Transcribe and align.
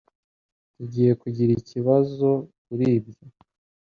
Tugiye 0.75 1.11
kugira 1.21 1.51
ikibazo 1.59 2.29
kuri 2.63 2.85
ibyo? 2.97 3.23